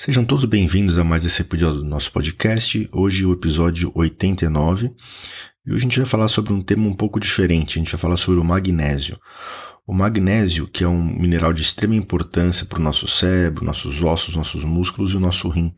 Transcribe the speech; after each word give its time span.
Sejam 0.00 0.24
todos 0.24 0.44
bem-vindos 0.44 0.96
a 0.96 1.02
mais 1.02 1.26
esse 1.26 1.42
episódio 1.42 1.80
do 1.80 1.84
nosso 1.84 2.12
podcast. 2.12 2.88
Hoje 2.92 3.26
o 3.26 3.32
episódio 3.32 3.90
89. 3.96 4.92
E 5.66 5.72
hoje 5.72 5.76
a 5.76 5.80
gente 5.80 5.98
vai 5.98 6.06
falar 6.08 6.28
sobre 6.28 6.52
um 6.52 6.62
tema 6.62 6.86
um 6.86 6.94
pouco 6.94 7.18
diferente. 7.18 7.76
A 7.76 7.82
gente 7.82 7.90
vai 7.90 7.98
falar 7.98 8.16
sobre 8.16 8.38
o 8.38 8.44
magnésio. 8.44 9.18
O 9.84 9.92
magnésio, 9.92 10.68
que 10.68 10.84
é 10.84 10.88
um 10.88 11.02
mineral 11.02 11.52
de 11.52 11.62
extrema 11.62 11.96
importância 11.96 12.64
para 12.64 12.78
o 12.78 12.82
nosso 12.82 13.08
cérebro, 13.08 13.64
nossos 13.64 14.00
ossos, 14.00 14.36
nossos 14.36 14.62
músculos 14.62 15.14
e 15.14 15.16
o 15.16 15.20
nosso 15.20 15.48
rim. 15.48 15.74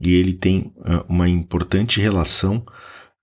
E 0.00 0.12
ele 0.12 0.34
tem 0.34 0.72
uma 1.08 1.28
importante 1.28 2.00
relação 2.00 2.64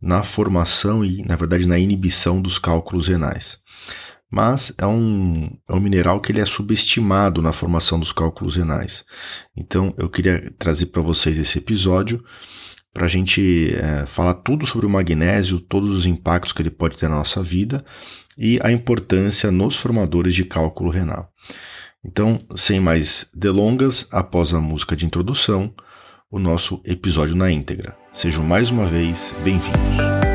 na 0.02 0.22
formação 0.22 1.06
e, 1.06 1.24
na 1.24 1.38
verdade, 1.38 1.66
na 1.66 1.80
inibição 1.80 2.42
dos 2.42 2.60
cálculos 2.60 3.08
renais 3.08 3.64
mas 4.36 4.74
é 4.78 4.86
um, 4.86 5.50
é 5.70 5.74
um 5.74 5.80
mineral 5.80 6.20
que 6.20 6.30
ele 6.30 6.42
é 6.42 6.46
subestimado 6.46 7.42
na 7.42 7.54
formação 7.54 7.98
dos 7.98 8.12
cálculos 8.12 8.58
renais. 8.58 9.06
Então 9.56 9.96
eu 9.98 10.10
queria 10.10 10.54
trazer 10.60 10.88
para 10.88 11.02
vocês 11.02 11.38
esse 11.38 11.58
episódio 11.58 12.22
para 12.94 13.06
a 13.06 13.08
gente 13.08 13.74
é, 13.74 14.06
falar 14.06 14.34
tudo 14.34 14.66
sobre 14.66 14.86
o 14.86 14.90
magnésio, 14.90 15.62
todos 15.62 15.90
os 15.90 16.06
impactos 16.06 16.52
que 16.52 16.62
ele 16.62 16.70
pode 16.70 16.98
ter 16.98 17.08
na 17.08 17.16
nossa 17.16 17.42
vida 17.42 17.82
e 18.38 18.60
a 18.62 18.70
importância 18.74 19.50
nos 19.52 19.78
formadores 19.78 20.36
de 20.36 20.44
cálculo 20.44 20.90
renal. 20.90 21.32
Então, 22.04 22.38
sem 22.58 22.78
mais 22.78 23.30
delongas, 23.34 24.06
após 24.12 24.54
a 24.54 24.60
música 24.60 24.98
de 24.98 25.06
introdução, 25.06 25.74
o 26.30 26.40
nosso 26.40 26.82
episódio 26.84 27.38
na 27.38 27.50
íntegra. 27.50 27.98
Sejam 28.12 28.44
mais 28.44 28.70
uma 28.70 28.86
vez 28.86 29.34
bem-vindos. 29.46 30.35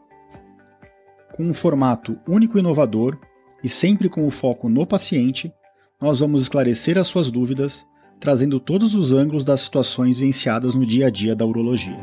com 1.41 1.49
um 1.49 1.53
formato 1.55 2.19
único 2.27 2.55
e 2.57 2.61
inovador 2.61 3.17
e 3.63 3.67
sempre 3.67 4.07
com 4.07 4.27
o 4.27 4.29
foco 4.29 4.69
no 4.69 4.85
paciente, 4.85 5.51
nós 5.99 6.19
vamos 6.19 6.43
esclarecer 6.43 6.99
as 6.99 7.07
suas 7.07 7.31
dúvidas, 7.31 7.83
trazendo 8.19 8.59
todos 8.59 8.93
os 8.93 9.11
ângulos 9.11 9.43
das 9.43 9.61
situações 9.61 10.17
vivenciadas 10.17 10.75
no 10.75 10.85
dia 10.85 11.07
a 11.07 11.09
dia 11.09 11.35
da 11.35 11.43
urologia. 11.43 11.97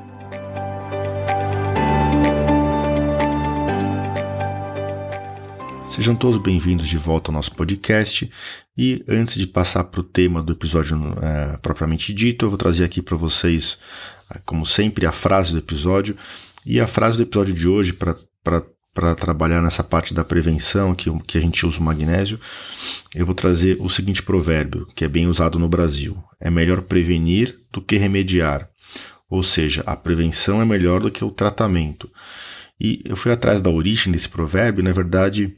Sejam 5.86 6.16
todos 6.16 6.42
bem-vindos 6.42 6.88
de 6.88 6.98
volta 6.98 7.30
ao 7.30 7.34
nosso 7.34 7.52
podcast. 7.52 8.28
E 8.76 9.04
antes 9.08 9.34
de 9.34 9.46
passar 9.46 9.84
para 9.84 10.00
o 10.00 10.04
tema 10.04 10.42
do 10.42 10.52
episódio 10.52 10.96
é, 11.22 11.56
propriamente 11.58 12.12
dito, 12.12 12.44
eu 12.44 12.50
vou 12.50 12.58
trazer 12.58 12.84
aqui 12.84 13.00
para 13.00 13.16
vocês, 13.16 13.78
como 14.44 14.66
sempre, 14.66 15.06
a 15.06 15.12
frase 15.12 15.52
do 15.52 15.58
episódio. 15.58 16.16
E 16.66 16.80
a 16.80 16.88
frase 16.88 17.16
do 17.16 17.22
episódio 17.22 17.54
de 17.54 17.68
hoje, 17.68 17.92
para 17.92 18.16
para 18.98 19.14
trabalhar 19.14 19.62
nessa 19.62 19.84
parte 19.84 20.12
da 20.12 20.24
prevenção, 20.24 20.92
que, 20.92 21.08
que 21.20 21.38
a 21.38 21.40
gente 21.40 21.64
usa 21.64 21.78
o 21.78 21.82
magnésio, 21.84 22.40
eu 23.14 23.24
vou 23.24 23.32
trazer 23.32 23.76
o 23.78 23.88
seguinte 23.88 24.20
provérbio, 24.20 24.88
que 24.92 25.04
é 25.04 25.08
bem 25.08 25.28
usado 25.28 25.56
no 25.56 25.68
Brasil: 25.68 26.20
é 26.40 26.50
melhor 26.50 26.82
prevenir 26.82 27.56
do 27.70 27.80
que 27.80 27.96
remediar. 27.96 28.68
Ou 29.30 29.40
seja, 29.40 29.84
a 29.86 29.94
prevenção 29.94 30.60
é 30.60 30.64
melhor 30.64 31.00
do 31.00 31.12
que 31.12 31.24
o 31.24 31.30
tratamento. 31.30 32.10
E 32.80 33.00
eu 33.04 33.14
fui 33.14 33.30
atrás 33.30 33.62
da 33.62 33.70
origem 33.70 34.12
desse 34.12 34.28
provérbio, 34.28 34.82
na 34.82 34.90
verdade, 34.90 35.54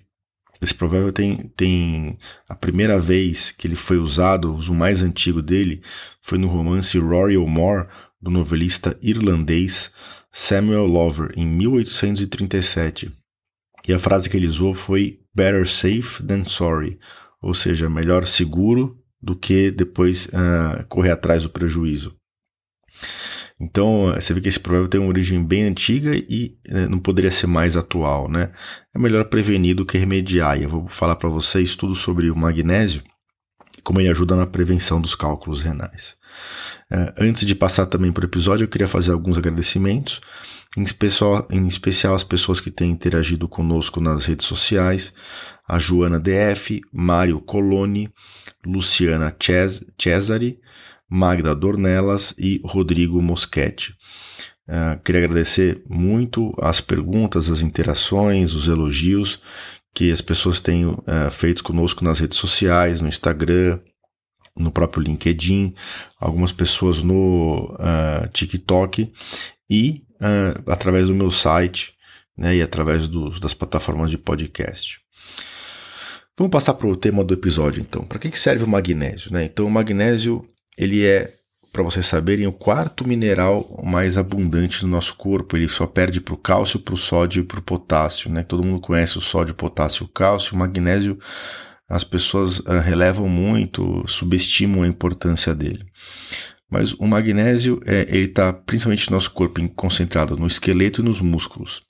esse 0.61 0.75
provérbio 0.75 1.11
tem, 1.11 1.51
tem 1.57 2.19
a 2.47 2.55
primeira 2.55 2.99
vez 2.99 3.53
que 3.53 3.67
ele 3.67 3.77
foi 3.77 3.97
usado, 3.97 4.55
o 4.55 4.75
mais 4.75 5.03
antigo 5.03 5.41
dele, 5.41 5.81
foi 6.21 6.37
no 6.37 6.47
romance 6.47 6.99
Rory 6.99 7.39
O'More, 7.39 7.87
do 8.21 8.31
novelista 8.31 8.99
irlandês 9.01 9.91
Samuel 10.31 10.85
Lover, 10.85 11.33
em 11.35 11.47
1837. 11.47 13.20
E 13.91 13.93
a 13.93 13.99
frase 13.99 14.31
que 14.31 14.37
ele 14.37 14.47
usou 14.47 14.73
foi 14.73 15.19
Better 15.35 15.69
safe 15.69 16.23
than 16.23 16.45
sorry, 16.45 16.97
ou 17.43 17.53
seja, 17.53 17.91
melhor 17.91 18.25
seguro 18.25 18.97
do 19.21 19.35
que 19.35 19.69
depois 19.69 20.27
uh, 20.27 20.87
correr 20.89 21.11
atrás 21.11 21.43
do 21.43 21.51
prejuízo. 21.51 22.15
Então, 23.61 24.13
você 24.15 24.33
vê 24.33 24.41
que 24.41 24.49
esse 24.49 24.61
provérbio 24.61 24.89
tem 24.89 25.01
uma 25.01 25.09
origem 25.09 25.45
bem 25.45 25.65
antiga 25.65 26.15
e 26.15 26.57
uh, 26.69 26.89
não 26.89 27.01
poderia 27.01 27.33
ser 27.33 27.49
mais 27.49 27.77
atual, 27.77 28.31
né? 28.31 28.53
É 28.95 28.99
melhor 28.99 29.25
prevenir 29.25 29.75
do 29.75 29.85
que 29.85 29.99
remediar. 29.99 30.57
E 30.57 30.63
eu 30.63 30.69
vou 30.69 30.87
falar 30.87 31.17
para 31.17 31.29
vocês 31.29 31.75
tudo 31.75 31.97
sobre 31.97 32.31
o 32.31 32.37
magnésio 32.37 33.03
e 33.77 33.83
como 33.83 34.01
ele 34.01 34.09
ajuda 34.09 34.37
na 34.37 34.47
prevenção 34.47 35.01
dos 35.01 35.17
cálculos 35.17 35.63
renais. 35.63 36.15
Uh, 36.93 37.13
antes 37.19 37.45
de 37.45 37.57
passar 37.57 37.87
também 37.87 38.13
para 38.13 38.23
o 38.23 38.29
episódio, 38.29 38.65
eu 38.65 38.69
queria 38.69 38.87
fazer 38.87 39.11
alguns 39.11 39.37
agradecimentos 39.37 40.21
em 40.77 40.83
especial, 40.83 41.47
em 41.51 41.67
especial 41.67 42.15
as 42.15 42.25
pessoas 42.25 42.61
que 42.61 42.71
têm 42.71 42.91
interagido 42.91 43.49
conosco 43.49 44.01
nas 44.01 44.25
redes 44.25 44.47
sociais, 44.47 45.13
a 45.67 45.79
Joana 45.79 46.21
DF, 46.21 46.81
Mário 46.93 47.41
Coloni, 47.41 48.09
Luciana 48.65 49.35
Cesari, 49.99 50.59
Magda 51.09 51.55
Dornelas 51.55 52.35
e 52.39 52.61
Rodrigo 52.65 53.21
Moschetti. 53.21 53.95
Uh, 54.69 55.01
queria 55.03 55.25
agradecer 55.25 55.83
muito 55.89 56.55
as 56.61 56.81
perguntas, 56.81 57.51
as 57.51 57.61
interações, 57.61 58.55
os 58.55 58.69
elogios 58.69 59.41
que 59.93 60.13
as 60.13 60.21
pessoas 60.21 60.61
têm 60.61 60.87
uh, 60.87 60.97
feito 61.33 61.65
conosco 61.65 62.05
nas 62.05 62.21
redes 62.21 62.39
sociais, 62.39 63.01
no 63.01 63.09
Instagram, 63.09 63.81
no 64.57 64.71
próprio 64.71 65.03
LinkedIn, 65.03 65.75
algumas 66.19 66.53
pessoas 66.53 67.03
no 67.03 67.75
uh, 67.75 68.29
TikTok 68.33 69.13
e 69.69 70.03
uh, 70.17 70.71
através 70.71 71.09
do 71.09 71.15
meu 71.15 71.31
site 71.31 71.95
né, 72.37 72.57
e 72.57 72.63
através 72.63 73.07
do, 73.07 73.39
das 73.39 73.55
plataformas 73.55 74.11
de 74.11 74.19
podcast. 74.19 75.01
Vamos 76.37 76.53
passar 76.53 76.75
para 76.75 76.89
o 76.89 76.97
tema 76.97 77.23
do 77.23 77.35
episódio 77.35 77.81
então. 77.81 78.03
Para 78.03 78.19
que, 78.19 78.31
que 78.31 78.39
serve 78.39 78.65
o 78.65 78.69
magnésio? 78.69 79.33
Né? 79.33 79.45
Então 79.45 79.67
o 79.67 79.71
magnésio 79.71 80.49
ele 80.77 81.05
é, 81.05 81.35
para 81.71 81.83
vocês 81.83 82.07
saberem, 82.07 82.47
o 82.47 82.53
quarto 82.53 83.07
mineral 83.07 83.79
mais 83.85 84.17
abundante 84.17 84.83
no 84.83 84.91
nosso 84.91 85.15
corpo. 85.17 85.55
Ele 85.55 85.69
só 85.69 85.87
perde 85.87 86.19
para 86.19 86.33
o 86.33 86.39
cálcio, 86.39 86.81
para 86.81 86.95
o 86.95 86.97
sódio 86.97 87.43
e 87.43 87.45
para 87.45 87.59
o 87.59 87.63
potássio. 87.63 88.31
Né? 88.31 88.43
Todo 88.43 88.65
mundo 88.65 88.81
conhece 88.81 89.19
o 89.19 89.21
sódio, 89.21 89.55
potássio 89.55 90.05
e 90.05 90.07
o 90.07 90.09
cálcio. 90.09 90.55
O 90.55 90.59
magnésio 90.59 91.19
as 91.91 92.05
pessoas 92.05 92.61
uh, 92.61 92.79
relevam 92.83 93.29
muito, 93.29 94.05
subestimam 94.07 94.85
a 94.85 94.87
importância 94.87 95.53
dele. 95.53 95.85
Mas 96.71 96.93
o 96.93 97.05
magnésio, 97.05 97.81
é, 97.85 98.07
ele 98.09 98.27
está 98.27 98.53
principalmente 98.53 99.11
no 99.11 99.17
nosso 99.17 99.33
corpo 99.33 99.61
concentrado 99.71 100.37
no 100.37 100.47
esqueleto 100.47 101.01
e 101.01 101.05
nos 101.05 101.21
músculos. 101.21 101.83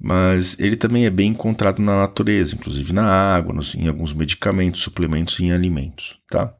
Mas 0.00 0.58
ele 0.58 0.74
também 0.74 1.06
é 1.06 1.10
bem 1.10 1.30
encontrado 1.30 1.80
na 1.80 1.96
natureza, 1.96 2.56
inclusive 2.56 2.92
na 2.92 3.04
água, 3.04 3.54
nos, 3.54 3.72
em 3.76 3.86
alguns 3.86 4.12
medicamentos, 4.12 4.82
suplementos 4.82 5.38
e 5.38 5.44
em 5.44 5.52
alimentos. 5.52 6.18
Tá? 6.28 6.52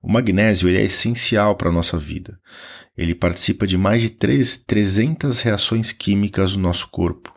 O 0.00 0.10
magnésio 0.10 0.70
ele 0.70 0.78
é 0.78 0.84
essencial 0.84 1.54
para 1.54 1.68
a 1.68 1.72
nossa 1.72 1.98
vida. 1.98 2.40
Ele 2.96 3.14
participa 3.14 3.66
de 3.66 3.76
mais 3.76 4.00
de 4.00 4.08
3, 4.08 4.56
300 4.66 5.42
reações 5.42 5.92
químicas 5.92 6.56
no 6.56 6.62
nosso 6.62 6.88
corpo 6.88 7.33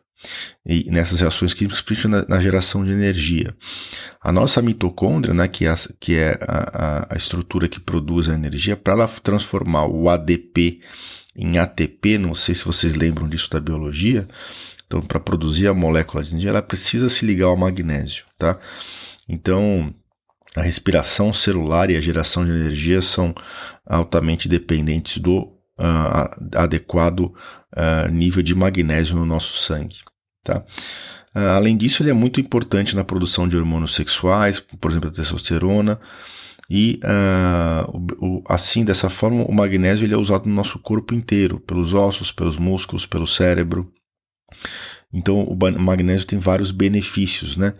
e 0.65 0.89
nessas 0.89 1.21
reações 1.21 1.53
químicas, 1.53 1.81
principalmente 1.81 2.27
na, 2.29 2.35
na, 2.35 2.41
geração 2.41 2.83
de 2.83 2.91
energia. 2.91 3.55
A 4.21 4.31
nossa 4.31 4.61
mitocôndria, 4.61 5.33
né, 5.33 5.47
que 5.47 5.65
é, 5.65 5.69
a, 5.69 5.77
que 5.99 6.15
é 6.15 6.37
a, 6.41 7.07
a 7.13 7.15
estrutura 7.15 7.67
que 7.67 7.79
produz 7.79 8.27
a 8.29 8.33
energia, 8.33 8.75
para 8.75 8.93
ela 8.93 9.07
transformar 9.07 9.85
o 9.85 10.09
ADP 10.09 10.81
em 11.35 11.57
ATP, 11.59 12.17
não 12.17 12.33
sei 12.33 12.55
se 12.55 12.65
vocês 12.65 12.95
lembram 12.95 13.29
disso 13.29 13.49
da 13.49 13.59
biologia, 13.59 14.27
então 14.85 15.01
para 15.01 15.19
produzir 15.19 15.67
a 15.67 15.73
molécula 15.73 16.23
de 16.23 16.31
energia, 16.31 16.49
ela 16.49 16.61
precisa 16.61 17.07
se 17.07 17.25
ligar 17.25 17.47
ao 17.47 17.57
magnésio, 17.57 18.25
tá? 18.37 18.59
Então, 19.29 19.93
a 20.55 20.61
respiração 20.61 21.31
celular 21.31 21.91
e 21.91 21.95
a 21.95 22.01
geração 22.01 22.43
de 22.43 22.51
energia 22.51 23.01
são 23.01 23.35
altamente 23.85 24.49
dependentes 24.49 25.19
do 25.19 25.56
uh, 25.77 26.57
adequado 26.57 27.19
uh, 27.21 28.11
nível 28.11 28.41
de 28.41 28.55
magnésio 28.55 29.15
no 29.15 29.25
nosso 29.25 29.57
sangue. 29.57 29.97
Tá? 30.43 30.63
Uh, 31.35 31.55
além 31.55 31.77
disso, 31.77 32.01
ele 32.01 32.09
é 32.09 32.13
muito 32.13 32.39
importante 32.41 32.95
na 32.95 33.03
produção 33.03 33.47
de 33.47 33.57
hormônios 33.57 33.93
sexuais, 33.93 34.59
por 34.59 34.91
exemplo, 34.91 35.09
a 35.09 35.13
testosterona, 35.13 35.99
e 36.69 36.99
o, 37.93 38.39
o, 38.39 38.43
assim 38.45 38.83
dessa 38.83 39.07
forma 39.07 39.45
o 39.45 39.53
magnésio 39.53 40.05
ele 40.05 40.13
é 40.13 40.17
usado 40.17 40.49
no 40.49 40.53
nosso 40.53 40.77
corpo 40.79 41.13
inteiro, 41.13 41.61
pelos 41.61 41.93
ossos, 41.93 42.29
pelos 42.29 42.57
músculos, 42.57 43.05
pelo 43.05 43.25
cérebro. 43.25 43.89
Então 45.13 45.43
o 45.43 45.55
magnésio 45.55 46.27
tem 46.27 46.37
vários 46.37 46.69
benefícios, 46.71 47.55
né? 47.55 47.73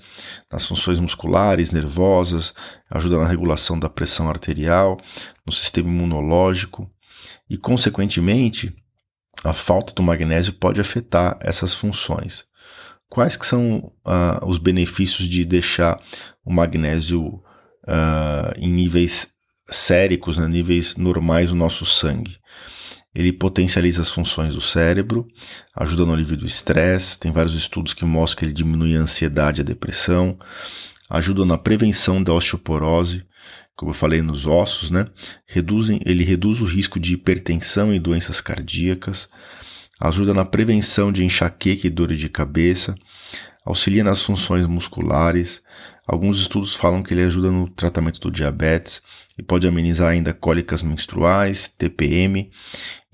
Nas 0.49 0.65
funções 0.65 1.01
musculares, 1.01 1.73
nervosas, 1.73 2.53
ajuda 2.89 3.17
na 3.17 3.27
regulação 3.27 3.77
da 3.77 3.89
pressão 3.89 4.29
arterial, 4.29 4.97
no 5.45 5.51
sistema 5.51 5.89
imunológico 5.89 6.89
e 7.49 7.57
consequentemente 7.57 8.75
a 9.44 9.53
falta 9.53 9.94
do 9.94 10.03
magnésio 10.03 10.53
pode 10.53 10.81
afetar 10.81 11.38
essas 11.41 11.73
funções. 11.73 12.45
Quais 13.09 13.38
que 13.38 13.45
são 13.45 13.91
uh, 14.05 14.45
os 14.45 14.57
benefícios 14.57 15.27
de 15.27 15.45
deixar 15.45 16.01
o 16.44 16.51
magnésio 16.51 17.25
uh, 17.25 18.53
em 18.57 18.69
níveis 18.69 19.29
séricos, 19.69 20.38
né, 20.38 20.47
níveis 20.47 20.95
normais 20.97 21.51
no 21.51 21.55
nosso 21.55 21.85
sangue? 21.85 22.38
Ele 23.15 23.31
potencializa 23.31 24.01
as 24.01 24.11
funções 24.11 24.53
do 24.53 24.61
cérebro, 24.61 25.25
ajuda 25.75 26.05
no 26.05 26.13
alívio 26.13 26.38
do 26.38 26.45
estresse. 26.45 27.17
Tem 27.17 27.31
vários 27.31 27.55
estudos 27.55 27.94
que 27.94 28.05
mostram 28.05 28.39
que 28.39 28.45
ele 28.45 28.53
diminui 28.53 28.95
a 28.95 28.99
ansiedade 28.99 29.61
e 29.61 29.63
a 29.63 29.65
depressão, 29.65 30.38
ajuda 31.09 31.44
na 31.45 31.57
prevenção 31.57 32.21
da 32.21 32.33
osteoporose, 32.33 33.25
como 33.77 33.91
eu 33.91 33.94
falei 33.94 34.24
nos 34.24 34.47
ossos, 34.47 34.89
né? 34.89 35.07
Reduzem, 35.45 36.01
ele 36.03 36.24
reduz 36.24 36.59
o 36.62 36.65
risco 36.65 37.00
de 37.00 37.13
hipertensão 37.13 37.94
e 37.94 38.00
doenças 38.00 38.41
cardíacas, 38.41 39.29
ajuda 40.00 40.33
na 40.33 40.44
prevenção 40.44 41.12
de 41.12 41.24
enxaqueca 41.24 41.85
e 41.85 41.89
dores 41.91 42.19
de 42.19 42.27
cabeça, 42.27 42.95
auxilia 43.63 44.03
nas 44.03 44.24
funções 44.24 44.65
musculares. 44.65 45.62
Alguns 46.07 46.39
estudos 46.39 46.74
falam 46.74 47.03
que 47.03 47.13
ele 47.13 47.21
ajuda 47.21 47.51
no 47.51 47.69
tratamento 47.69 48.19
do 48.19 48.31
diabetes 48.31 49.01
e 49.38 49.44
pode 49.44 49.68
amenizar 49.68 50.09
ainda 50.09 50.33
cólicas 50.33 50.81
menstruais, 50.81 51.69
TPM 51.69 52.50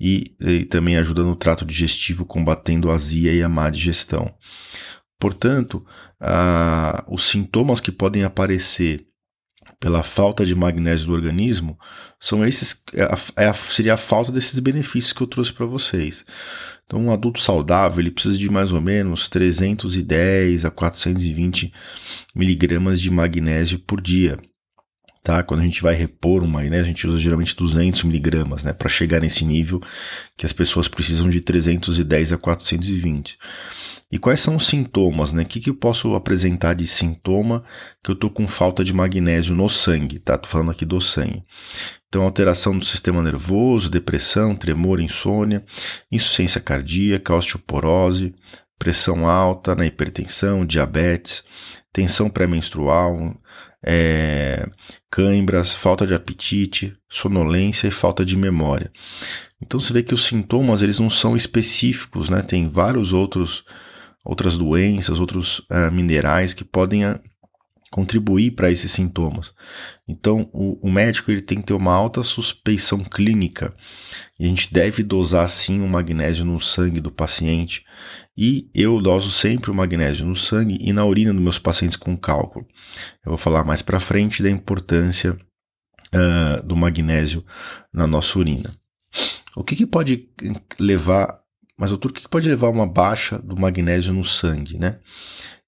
e, 0.00 0.34
e 0.40 0.64
também 0.64 0.96
ajuda 0.96 1.22
no 1.22 1.36
trato 1.36 1.66
digestivo 1.66 2.24
combatendo 2.24 2.90
azia 2.90 3.32
e 3.32 3.42
a 3.42 3.48
má 3.50 3.68
digestão. 3.68 4.32
Portanto, 5.18 5.84
os 7.06 7.28
sintomas 7.28 7.80
que 7.80 7.92
podem 7.92 8.24
aparecer 8.24 9.06
pela 9.84 10.02
falta 10.02 10.46
de 10.46 10.54
magnésio 10.54 11.08
do 11.08 11.12
organismo 11.12 11.78
são 12.18 12.42
esses 12.46 12.82
é, 12.94 13.44
é 13.44 13.52
seria 13.52 13.92
a 13.92 13.98
falta 13.98 14.32
desses 14.32 14.58
benefícios 14.58 15.12
que 15.12 15.20
eu 15.20 15.26
trouxe 15.26 15.52
para 15.52 15.66
vocês. 15.66 16.24
Então, 16.86 16.98
um 16.98 17.12
adulto 17.12 17.38
saudável 17.38 18.00
ele 18.00 18.10
precisa 18.10 18.38
de 18.38 18.50
mais 18.50 18.72
ou 18.72 18.80
menos 18.80 19.28
310 19.28 20.64
a 20.64 20.70
420 20.70 21.70
miligramas 22.34 22.98
de 22.98 23.10
magnésio 23.10 23.78
por 23.78 24.00
dia. 24.00 24.38
Tá? 25.24 25.42
Quando 25.42 25.60
a 25.60 25.64
gente 25.64 25.80
vai 25.80 25.94
repor 25.94 26.42
um 26.42 26.46
magnésio, 26.46 26.84
a 26.84 26.88
gente 26.88 27.06
usa 27.06 27.18
geralmente 27.18 27.56
200 27.56 28.04
miligramas, 28.04 28.62
né, 28.62 28.74
para 28.74 28.90
chegar 28.90 29.20
nesse 29.22 29.42
nível 29.42 29.80
que 30.36 30.44
as 30.44 30.52
pessoas 30.52 30.86
precisam 30.86 31.30
de 31.30 31.40
310 31.40 32.34
a 32.34 32.36
420. 32.36 33.38
E 34.12 34.18
quais 34.18 34.42
são 34.42 34.54
os 34.56 34.66
sintomas, 34.66 35.32
né? 35.32 35.42
O 35.42 35.46
que, 35.46 35.60
que 35.60 35.70
eu 35.70 35.74
posso 35.74 36.14
apresentar 36.14 36.74
de 36.74 36.86
sintoma 36.86 37.64
que 38.02 38.10
eu 38.10 38.14
tô 38.14 38.28
com 38.28 38.46
falta 38.46 38.84
de 38.84 38.92
magnésio 38.92 39.56
no 39.56 39.68
sangue, 39.68 40.18
tá? 40.18 40.36
Tô 40.36 40.46
falando 40.46 40.70
aqui 40.70 40.84
do 40.84 41.00
sangue. 41.00 41.42
Então, 42.06 42.22
alteração 42.22 42.78
do 42.78 42.84
sistema 42.84 43.22
nervoso, 43.22 43.90
depressão, 43.90 44.54
tremor, 44.54 45.00
insônia, 45.00 45.64
insuficiência 46.12 46.60
cardíaca, 46.60 47.34
osteoporose, 47.34 48.34
pressão 48.78 49.26
alta, 49.26 49.74
né? 49.74 49.86
hipertensão, 49.86 50.66
diabetes, 50.66 51.42
tensão 51.92 52.28
pré-menstrual, 52.28 53.34
é, 53.84 54.66
cãibras, 55.10 55.74
falta 55.74 56.06
de 56.06 56.14
apetite, 56.14 56.96
sonolência 57.08 57.86
e 57.86 57.90
falta 57.90 58.24
de 58.24 58.36
memória. 58.36 58.90
Então 59.60 59.78
você 59.78 59.92
vê 59.92 60.02
que 60.02 60.14
os 60.14 60.24
sintomas 60.24 60.82
eles 60.82 60.98
não 60.98 61.10
são 61.10 61.36
específicos, 61.36 62.28
né? 62.28 62.42
Tem 62.42 62.68
vários 62.68 63.12
outros 63.12 63.64
outras 64.24 64.56
doenças, 64.56 65.20
outros 65.20 65.58
uh, 65.58 65.92
minerais 65.92 66.54
que 66.54 66.64
podem 66.64 67.04
uh, 67.04 67.20
contribuir 67.90 68.52
para 68.52 68.72
esses 68.72 68.90
sintomas. 68.90 69.52
Então, 70.08 70.48
o, 70.52 70.88
o, 70.88 70.90
médico 70.90 71.30
ele 71.30 71.42
tem 71.42 71.60
que 71.60 71.66
ter 71.66 71.74
uma 71.74 71.92
alta 71.92 72.22
suspeição 72.22 73.04
clínica 73.04 73.72
e 74.40 74.46
a 74.46 74.48
gente 74.48 74.72
deve 74.72 75.02
dosar 75.02 75.48
sim 75.48 75.80
o 75.80 75.88
magnésio 75.88 76.44
no 76.44 76.60
sangue 76.60 77.00
do 77.00 77.12
paciente. 77.12 77.84
E 78.36 78.68
eu 78.74 79.00
doso 79.00 79.30
sempre 79.30 79.70
o 79.70 79.74
magnésio 79.74 80.26
no 80.26 80.34
sangue 80.34 80.76
e 80.80 80.92
na 80.92 81.04
urina 81.04 81.32
dos 81.32 81.42
meus 81.42 81.58
pacientes 81.58 81.96
com 81.96 82.16
cálculo. 82.16 82.66
Eu 83.24 83.30
vou 83.30 83.38
falar 83.38 83.64
mais 83.64 83.80
para 83.80 84.00
frente 84.00 84.42
da 84.42 84.50
importância 84.50 85.38
uh, 86.12 86.66
do 86.66 86.76
magnésio 86.76 87.44
na 87.92 88.06
nossa 88.06 88.38
urina. 88.38 88.72
O 89.56 89.62
que, 89.62 89.76
que 89.76 89.86
pode 89.86 90.28
levar 90.80 91.44
mas 91.76 91.90
doutor, 91.90 92.10
o 92.10 92.14
que 92.14 92.28
pode 92.28 92.48
levar 92.48 92.68
a 92.68 92.70
uma 92.70 92.86
baixa 92.86 93.38
do 93.38 93.56
magnésio 93.56 94.12
no 94.12 94.24
sangue, 94.24 94.78
né? 94.78 95.00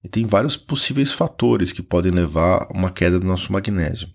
E 0.03 0.07
tem 0.07 0.25
vários 0.25 0.55
possíveis 0.55 1.11
fatores 1.11 1.71
que 1.71 1.81
podem 1.81 2.11
levar 2.11 2.67
a 2.69 2.73
uma 2.73 2.91
queda 2.91 3.19
do 3.19 3.27
nosso 3.27 3.51
magnésio. 3.51 4.07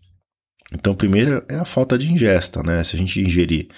Então, 0.73 0.95
primeiro 0.95 1.45
é 1.49 1.57
a 1.57 1.67
falta 1.67 1.99
de 1.99 2.11
ingesta, 2.11 2.63
né? 2.63 2.83
Se 2.83 2.97
a 2.97 2.99
gente 2.99 3.21
ingerir 3.21 3.69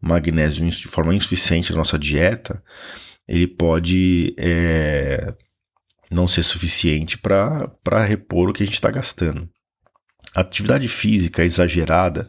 magnésio 0.00 0.68
de 0.68 0.88
forma 0.88 1.14
insuficiente 1.14 1.70
na 1.70 1.78
nossa 1.78 1.98
dieta, 1.98 2.62
ele 3.30 3.46
pode 3.46 4.34
é, 4.36 5.32
não 6.10 6.26
ser 6.26 6.42
suficiente 6.42 7.16
para 7.16 8.04
repor 8.04 8.50
o 8.50 8.52
que 8.52 8.64
a 8.64 8.66
gente 8.66 8.74
está 8.74 8.90
gastando. 8.90 9.48
Atividade 10.34 10.88
física 10.88 11.44
exagerada 11.44 12.28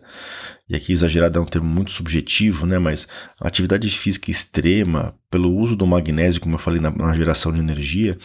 e 0.69 0.75
aqui 0.75 0.91
exagerado 0.91 1.37
é 1.37 1.41
um 1.41 1.45
termo 1.45 1.67
muito 1.67 1.91
subjetivo, 1.91 2.65
né? 2.65 2.79
Mas 2.79 3.07
atividade 3.39 3.89
física 3.89 4.31
extrema, 4.31 5.13
pelo 5.29 5.53
uso 5.53 5.75
do 5.75 5.85
magnésio, 5.85 6.39
como 6.39 6.55
eu 6.55 6.59
falei 6.59 6.79
na, 6.79 6.91
na 6.91 7.13
geração 7.13 7.51
de 7.51 7.59
energia, 7.59 8.17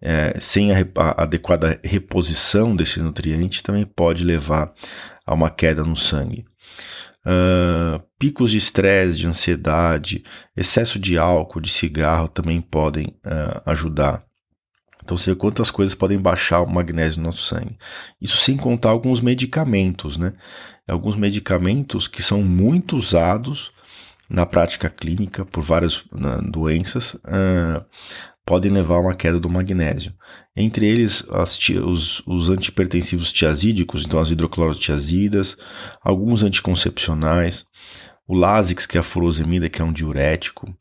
é, 0.00 0.38
sem 0.38 0.70
a, 0.72 0.76
a, 0.96 1.22
adequada 1.22 1.80
reposição 1.82 2.76
desse 2.76 3.00
nutriente, 3.00 3.64
também 3.64 3.84
pode 3.84 4.22
levar 4.22 4.72
a 5.26 5.34
uma 5.34 5.50
queda 5.50 5.82
no 5.82 5.96
sangue. 5.96 6.44
Uh, 7.28 8.02
picos 8.18 8.52
de 8.52 8.56
estresse, 8.56 9.18
de 9.18 9.26
ansiedade, 9.26 10.24
excesso 10.56 10.98
de 10.98 11.18
álcool, 11.18 11.60
de 11.60 11.68
cigarro 11.68 12.26
também 12.26 12.58
podem 12.58 13.08
uh, 13.26 13.60
ajudar. 13.66 14.24
Então 15.04 15.16
você 15.16 15.32
vê 15.32 15.36
quantas 15.36 15.70
coisas 15.70 15.94
podem 15.94 16.18
baixar 16.18 16.62
o 16.62 16.66
magnésio 16.66 17.20
no 17.20 17.26
nosso 17.26 17.42
sangue. 17.42 17.76
Isso 18.20 18.38
sem 18.38 18.56
contar 18.56 18.90
alguns 18.90 19.20
medicamentos, 19.20 20.16
né? 20.16 20.32
alguns 20.86 21.16
medicamentos 21.16 22.08
que 22.08 22.22
são 22.22 22.42
muito 22.42 22.96
usados 22.96 23.70
na 24.28 24.44
prática 24.44 24.88
clínica 24.88 25.44
por 25.44 25.62
várias 25.62 26.04
né, 26.12 26.38
doenças 26.42 27.14
uh, 27.14 27.84
podem 28.48 28.72
levar 28.72 28.94
a 28.94 29.00
uma 29.00 29.14
queda 29.14 29.38
do 29.38 29.50
magnésio. 29.50 30.14
Entre 30.56 30.86
eles, 30.86 31.22
as, 31.30 31.58
os, 31.84 32.22
os 32.26 32.48
antipertensivos 32.48 33.30
tiazídicos, 33.30 34.06
então 34.06 34.18
as 34.18 34.30
hidroclorotiazidas, 34.30 35.54
alguns 36.00 36.42
anticoncepcionais, 36.42 37.66
o 38.26 38.34
Lasix, 38.34 38.86
que 38.86 38.96
é 38.96 39.00
a 39.00 39.04
furosemida, 39.04 39.68
que 39.68 39.82
é 39.82 39.84
um 39.84 39.92
diurético, 39.92 40.74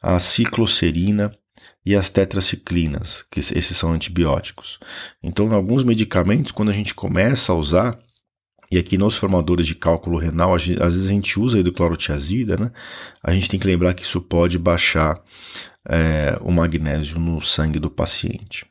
a 0.00 0.20
ciclocerina 0.20 1.36
e 1.84 1.96
as 1.96 2.10
tetraciclinas, 2.10 3.24
que 3.28 3.40
esses 3.40 3.76
são 3.76 3.92
antibióticos. 3.92 4.78
Então, 5.20 5.52
alguns 5.52 5.82
medicamentos, 5.82 6.52
quando 6.52 6.68
a 6.68 6.74
gente 6.74 6.94
começa 6.94 7.50
a 7.50 7.56
usar, 7.56 7.98
e 8.70 8.78
aqui 8.78 8.96
nos 8.96 9.16
formadores 9.16 9.66
de 9.66 9.74
cálculo 9.74 10.16
renal, 10.16 10.54
às 10.54 10.64
vezes 10.64 11.08
a 11.08 11.12
gente 11.12 11.40
usa 11.40 11.56
a 11.56 11.60
hidroclorotiazida, 11.60 12.56
né? 12.56 12.70
A 13.20 13.32
gente 13.32 13.48
tem 13.48 13.58
que 13.58 13.66
lembrar 13.66 13.94
que 13.94 14.04
isso 14.04 14.20
pode 14.20 14.56
baixar 14.60 15.20
é, 15.88 16.38
o 16.40 16.50
magnésio 16.50 17.18
no 17.18 17.40
sangue 17.40 17.78
do 17.78 17.90
paciente. 17.90 18.66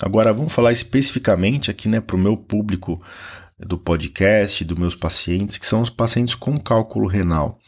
Agora 0.00 0.32
vamos 0.32 0.52
falar 0.52 0.72
especificamente 0.72 1.70
aqui, 1.70 1.88
né, 1.88 2.00
para 2.00 2.16
o 2.16 2.18
meu 2.18 2.36
público 2.36 3.00
do 3.58 3.78
podcast, 3.78 4.64
dos 4.64 4.76
meus 4.76 4.94
pacientes, 4.94 5.56
que 5.56 5.66
são 5.66 5.80
os 5.80 5.88
pacientes 5.88 6.34
com 6.34 6.56
cálculo 6.56 7.08
renal. 7.08 7.58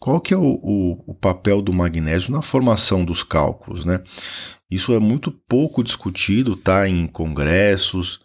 Qual 0.00 0.20
que 0.20 0.34
é 0.34 0.36
o, 0.36 0.60
o, 0.62 1.04
o 1.06 1.14
papel 1.14 1.62
do 1.62 1.72
magnésio 1.72 2.30
na 2.30 2.42
formação 2.42 3.04
dos 3.04 3.22
cálculos, 3.22 3.84
né? 3.84 4.02
Isso 4.70 4.92
é 4.92 4.98
muito 4.98 5.30
pouco 5.30 5.82
discutido, 5.82 6.56
tá, 6.56 6.88
em 6.88 7.06
congressos. 7.06 8.20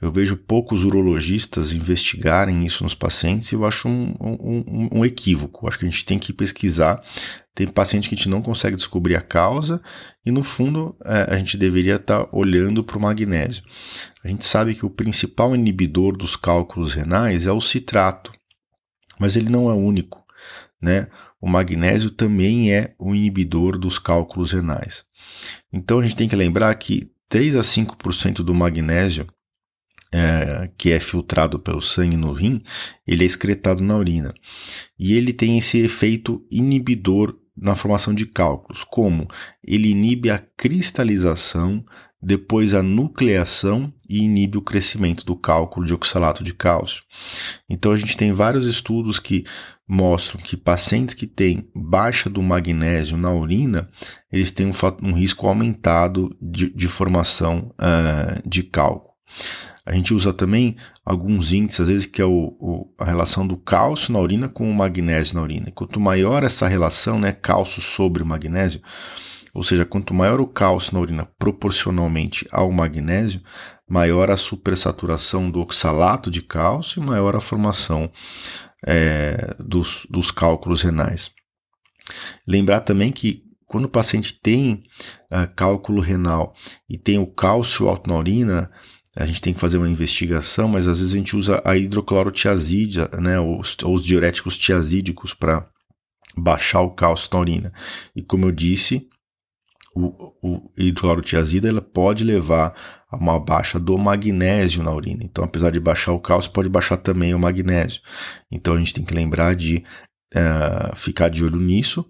Eu 0.00 0.12
vejo 0.12 0.36
poucos 0.36 0.84
urologistas 0.84 1.72
investigarem 1.72 2.64
isso 2.64 2.84
nos 2.84 2.94
pacientes 2.94 3.50
e 3.50 3.56
eu 3.56 3.64
acho 3.64 3.88
um, 3.88 4.14
um, 4.20 4.88
um, 4.98 5.04
equívoco. 5.04 5.66
Acho 5.66 5.80
que 5.80 5.86
a 5.86 5.90
gente 5.90 6.04
tem 6.04 6.20
que 6.20 6.32
pesquisar. 6.32 7.02
Tem 7.52 7.66
paciente 7.66 8.08
que 8.08 8.14
a 8.14 8.18
gente 8.18 8.28
não 8.28 8.40
consegue 8.40 8.76
descobrir 8.76 9.16
a 9.16 9.20
causa 9.20 9.82
e, 10.24 10.30
no 10.30 10.44
fundo, 10.44 10.96
é, 11.04 11.34
a 11.34 11.36
gente 11.36 11.58
deveria 11.58 11.96
estar 11.96 12.24
tá 12.24 12.28
olhando 12.30 12.84
para 12.84 12.96
o 12.96 13.00
magnésio. 13.00 13.64
A 14.22 14.28
gente 14.28 14.44
sabe 14.44 14.76
que 14.76 14.86
o 14.86 14.90
principal 14.90 15.52
inibidor 15.52 16.16
dos 16.16 16.36
cálculos 16.36 16.92
renais 16.92 17.44
é 17.44 17.50
o 17.50 17.60
citrato, 17.60 18.32
mas 19.18 19.34
ele 19.34 19.50
não 19.50 19.68
é 19.68 19.74
único. 19.74 20.24
Né? 20.80 21.08
O 21.40 21.48
magnésio 21.48 22.10
também 22.10 22.72
é 22.72 22.94
o 23.00 23.16
inibidor 23.16 23.76
dos 23.76 23.98
cálculos 23.98 24.52
renais. 24.52 25.04
Então 25.72 25.98
a 25.98 26.02
gente 26.04 26.14
tem 26.14 26.28
que 26.28 26.36
lembrar 26.36 26.72
que 26.76 27.10
3 27.28 27.56
a 27.56 27.60
5% 27.60 28.44
do 28.44 28.54
magnésio 28.54 29.26
é, 30.12 30.70
que 30.76 30.90
é 30.90 31.00
filtrado 31.00 31.58
pelo 31.58 31.80
sangue 31.80 32.16
no 32.16 32.32
rim, 32.32 32.62
ele 33.06 33.24
é 33.24 33.26
excretado 33.26 33.82
na 33.82 33.96
urina. 33.96 34.34
E 34.98 35.12
ele 35.12 35.32
tem 35.32 35.58
esse 35.58 35.78
efeito 35.78 36.44
inibidor 36.50 37.36
na 37.56 37.74
formação 37.74 38.14
de 38.14 38.24
cálculos, 38.24 38.84
como 38.84 39.28
ele 39.64 39.90
inibe 39.90 40.30
a 40.30 40.38
cristalização, 40.38 41.84
depois 42.20 42.74
a 42.74 42.82
nucleação 42.82 43.92
e 44.08 44.22
inibe 44.24 44.58
o 44.58 44.62
crescimento 44.62 45.24
do 45.24 45.36
cálculo 45.36 45.86
de 45.86 45.94
oxalato 45.94 46.42
de 46.42 46.52
cálcio. 46.52 47.02
Então 47.68 47.92
a 47.92 47.96
gente 47.96 48.16
tem 48.16 48.32
vários 48.32 48.66
estudos 48.66 49.18
que 49.18 49.44
mostram 49.86 50.40
que 50.42 50.56
pacientes 50.56 51.14
que 51.14 51.26
têm 51.26 51.68
baixa 51.74 52.28
do 52.28 52.42
magnésio 52.42 53.16
na 53.16 53.32
urina, 53.32 53.88
eles 54.30 54.50
têm 54.50 54.66
um, 54.66 54.72
um 55.02 55.12
risco 55.12 55.46
aumentado 55.46 56.36
de, 56.40 56.70
de 56.74 56.88
formação 56.88 57.72
uh, 57.78 58.48
de 58.48 58.62
cálculo. 58.62 59.14
A 59.88 59.94
gente 59.94 60.12
usa 60.12 60.34
também 60.34 60.76
alguns 61.02 61.50
índices, 61.50 61.80
às 61.80 61.88
vezes, 61.88 62.04
que 62.04 62.20
é 62.20 62.24
o, 62.26 62.54
o, 62.60 62.94
a 62.98 63.06
relação 63.06 63.46
do 63.46 63.56
cálcio 63.56 64.12
na 64.12 64.18
urina 64.18 64.46
com 64.46 64.70
o 64.70 64.74
magnésio 64.74 65.34
na 65.34 65.40
urina. 65.40 65.72
Quanto 65.74 65.98
maior 65.98 66.44
essa 66.44 66.68
relação, 66.68 67.18
né, 67.18 67.32
cálcio 67.32 67.80
sobre 67.80 68.22
magnésio, 68.22 68.82
ou 69.54 69.62
seja, 69.62 69.86
quanto 69.86 70.12
maior 70.12 70.42
o 70.42 70.46
cálcio 70.46 70.92
na 70.92 71.00
urina 71.00 71.26
proporcionalmente 71.38 72.46
ao 72.52 72.70
magnésio, 72.70 73.40
maior 73.88 74.30
a 74.30 74.36
supersaturação 74.36 75.50
do 75.50 75.58
oxalato 75.60 76.30
de 76.30 76.42
cálcio 76.42 77.02
e 77.02 77.06
maior 77.06 77.34
a 77.34 77.40
formação 77.40 78.12
é, 78.86 79.56
dos, 79.58 80.06
dos 80.10 80.30
cálculos 80.30 80.82
renais. 80.82 81.30
Lembrar 82.46 82.80
também 82.80 83.10
que 83.10 83.42
quando 83.64 83.86
o 83.86 83.90
paciente 83.90 84.34
tem 84.34 84.82
uh, 85.30 85.54
cálculo 85.54 86.00
renal 86.00 86.54
e 86.88 86.98
tem 86.98 87.18
o 87.18 87.26
cálcio 87.26 87.86
alto 87.86 88.08
na 88.08 88.16
urina, 88.16 88.70
a 89.18 89.26
gente 89.26 89.42
tem 89.42 89.52
que 89.52 89.60
fazer 89.60 89.78
uma 89.78 89.88
investigação, 89.88 90.68
mas 90.68 90.86
às 90.86 91.00
vezes 91.00 91.12
a 91.12 91.18
gente 91.18 91.36
usa 91.36 91.60
a 91.64 91.76
hidroclorotiazida, 91.76 93.10
né, 93.20 93.40
os, 93.40 93.76
os 93.84 94.04
diuréticos 94.04 94.56
tiazídicos 94.56 95.34
para 95.34 95.68
baixar 96.36 96.82
o 96.82 96.90
cálcio 96.92 97.28
na 97.32 97.40
urina. 97.40 97.72
E 98.14 98.22
como 98.22 98.46
eu 98.46 98.52
disse, 98.52 99.08
o, 99.92 100.32
o 100.40 100.72
hidroclorotiazida 100.76 101.68
ela 101.68 101.82
pode 101.82 102.22
levar 102.22 102.74
a 103.10 103.16
uma 103.16 103.40
baixa 103.40 103.80
do 103.80 103.98
magnésio 103.98 104.84
na 104.84 104.92
urina. 104.92 105.24
Então, 105.24 105.42
apesar 105.42 105.72
de 105.72 105.80
baixar 105.80 106.12
o 106.12 106.20
cálcio, 106.20 106.52
pode 106.52 106.68
baixar 106.68 106.98
também 106.98 107.34
o 107.34 107.40
magnésio. 107.40 108.00
Então, 108.48 108.74
a 108.74 108.78
gente 108.78 108.94
tem 108.94 109.04
que 109.04 109.14
lembrar 109.14 109.56
de 109.56 109.84
uh, 110.32 110.94
ficar 110.94 111.28
de 111.28 111.42
olho 111.42 111.58
nisso 111.58 112.08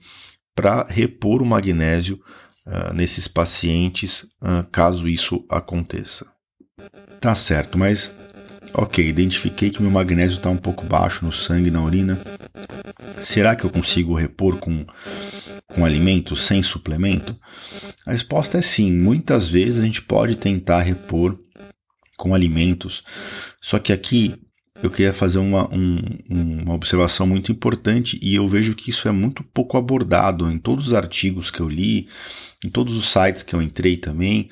para 0.55 0.85
repor 0.85 1.41
o 1.41 1.47
magnésio 1.47 2.21
uh, 2.67 2.93
nesses 2.93 3.27
pacientes, 3.27 4.25
uh, 4.43 4.69
caso 4.71 5.09
isso 5.09 5.47
aconteça. 5.49 6.27
Tá 7.21 7.35
certo, 7.35 7.77
mas 7.77 8.13
ok, 8.73 9.07
identifiquei 9.07 9.71
que 9.71 9.83
meu 9.83 9.91
magnésio 9.91 10.37
está 10.37 10.51
um 10.51 10.57
pouco 10.57 10.85
baixo 10.85 11.25
no 11.25 11.33
sangue, 11.33 11.71
na 11.71 11.83
urina. 11.83 12.21
Será 13.21 13.57
que 13.57 13.65
eu 13.65 13.71
consigo 13.71 14.15
repor 14.15 14.57
com, 14.59 14.87
com 15.67 15.85
alimento 15.85 16.37
sem 16.37 16.63
suplemento? 16.63 17.37
A 18.07 18.13
resposta 18.13 18.59
é 18.59 18.63
sim. 18.63 18.93
Muitas 18.93 19.49
vezes 19.49 19.81
a 19.81 19.85
gente 19.85 20.03
pode 20.03 20.37
tentar 20.37 20.83
repor 20.83 21.39
com 22.17 22.35
alimentos, 22.35 23.05
só 23.61 23.79
que 23.79 23.93
aqui 23.93 24.35
eu 24.83 24.91
queria 24.91 25.13
fazer 25.13 25.39
uma, 25.39 25.69
um, 25.73 25.99
uma 26.29 26.75
observação 26.75 27.27
muito 27.27 27.51
importante 27.51 28.19
e 28.23 28.35
eu 28.35 28.47
vejo 28.47 28.75
que 28.75 28.91
isso 28.91 29.09
é 29.09 29.13
muito 29.13 29.43
pouco 29.43 29.77
abordado 29.77 30.51
em 30.51 30.59
todos 30.59 30.89
os 30.89 30.95
artigos 30.95 31.51
que 31.51 31.61
eu 31.61 31.69
li, 31.69 32.09
em 32.65 32.71
todos 32.71 32.97
os 32.97 33.11
sites 33.11 33.43
que 33.43 33.55
eu 33.55 33.63
entrei 33.63 33.97
também 33.97 34.49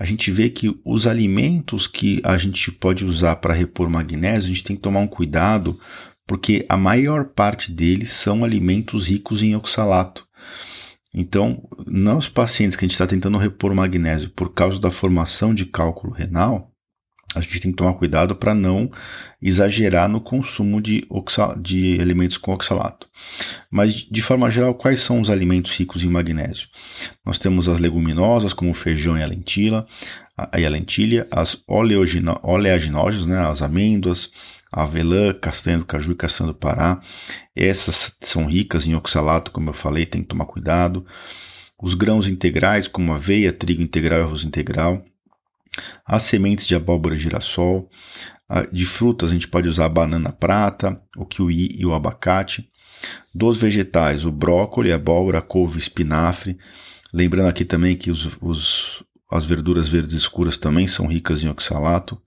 a 0.00 0.04
gente 0.04 0.30
vê 0.30 0.48
que 0.48 0.78
os 0.84 1.08
alimentos 1.08 1.88
que 1.88 2.20
a 2.22 2.38
gente 2.38 2.70
pode 2.70 3.04
usar 3.04 3.34
para 3.34 3.52
repor 3.52 3.90
magnésio, 3.90 4.44
a 4.44 4.54
gente 4.54 4.62
tem 4.62 4.76
que 4.76 4.82
tomar 4.82 5.00
um 5.00 5.08
cuidado, 5.08 5.76
porque 6.24 6.64
a 6.68 6.76
maior 6.76 7.24
parte 7.24 7.72
deles 7.72 8.12
são 8.12 8.44
alimentos 8.44 9.08
ricos 9.08 9.42
em 9.42 9.56
oxalato. 9.56 10.24
Então, 11.12 11.68
nos 11.84 12.28
pacientes 12.28 12.76
que 12.76 12.84
a 12.84 12.86
gente 12.86 12.92
está 12.92 13.08
tentando 13.08 13.38
repor 13.38 13.74
magnésio 13.74 14.30
por 14.30 14.54
causa 14.54 14.78
da 14.78 14.88
formação 14.88 15.52
de 15.52 15.66
cálculo 15.66 16.12
renal, 16.12 16.67
a 17.34 17.40
gente 17.40 17.60
tem 17.60 17.70
que 17.70 17.76
tomar 17.76 17.92
cuidado 17.94 18.34
para 18.34 18.54
não 18.54 18.90
exagerar 19.40 20.08
no 20.08 20.20
consumo 20.20 20.80
de, 20.80 21.06
de 21.60 22.00
alimentos 22.00 22.38
com 22.38 22.52
oxalato. 22.52 23.08
Mas, 23.70 23.94
de 23.94 24.22
forma 24.22 24.50
geral, 24.50 24.74
quais 24.74 25.00
são 25.00 25.20
os 25.20 25.28
alimentos 25.28 25.72
ricos 25.72 26.02
em 26.02 26.08
magnésio? 26.08 26.68
Nós 27.24 27.38
temos 27.38 27.68
as 27.68 27.80
leguminosas, 27.80 28.52
como 28.52 28.70
o 28.70 28.74
feijão 28.74 29.16
e 29.18 29.22
a 29.22 29.26
lentilha, 29.26 29.86
a, 30.36 30.58
e 30.58 30.64
a 30.64 30.70
lentilha 30.70 31.26
as 31.30 31.62
oleaginosas, 31.66 33.26
né, 33.26 33.38
as 33.46 33.60
amêndoas, 33.60 34.30
avelã, 34.72 35.34
castanha 35.34 35.78
do 35.78 35.84
caju 35.84 36.12
e 36.12 36.16
castanha 36.16 36.48
do 36.48 36.54
pará. 36.54 37.00
Essas 37.54 38.16
são 38.22 38.46
ricas 38.46 38.86
em 38.86 38.94
oxalato, 38.94 39.50
como 39.50 39.68
eu 39.68 39.74
falei, 39.74 40.06
tem 40.06 40.22
que 40.22 40.28
tomar 40.28 40.46
cuidado. 40.46 41.04
Os 41.80 41.94
grãos 41.94 42.26
integrais, 42.26 42.88
como 42.88 43.12
aveia, 43.12 43.52
trigo 43.52 43.82
integral 43.82 44.20
e 44.20 44.22
arroz 44.22 44.44
integral 44.44 45.04
as 46.06 46.22
sementes 46.24 46.66
de 46.66 46.74
abóbora 46.74 47.16
girassol. 47.16 47.88
De 48.72 48.86
frutas 48.86 49.30
a 49.30 49.34
gente 49.34 49.48
pode 49.48 49.68
usar 49.68 49.84
a 49.86 49.90
banana 49.90 50.32
prata, 50.32 51.00
o 51.16 51.26
kiwi 51.26 51.76
e 51.78 51.84
o 51.84 51.92
abacate. 51.92 52.68
Dos 53.34 53.60
vegetais, 53.60 54.24
o 54.24 54.32
brócolis, 54.32 54.92
a 54.92 54.96
abóbora, 54.96 55.38
a 55.38 55.42
couve, 55.42 55.78
espinafre. 55.78 56.58
Lembrando 57.12 57.48
aqui 57.48 57.64
também 57.64 57.96
que 57.96 58.10
os, 58.10 58.28
os, 58.40 59.04
as 59.30 59.44
verduras 59.44 59.88
verdes 59.88 60.14
escuras 60.14 60.56
também 60.56 60.86
são 60.86 61.06
ricas 61.06 61.44
em 61.44 61.48
oxalato. 61.48 62.20